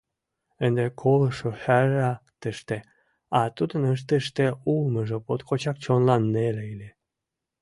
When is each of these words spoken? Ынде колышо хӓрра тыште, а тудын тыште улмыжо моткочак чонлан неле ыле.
Ынде 0.65 0.85
колышо 1.01 1.49
хӓрра 1.61 2.11
тыште, 2.41 2.77
а 3.39 3.39
тудын 3.55 3.83
тыште 4.09 4.45
улмыжо 4.71 5.17
моткочак 5.27 5.77
чонлан 5.83 6.23
неле 6.33 6.63
ыле. 6.73 6.89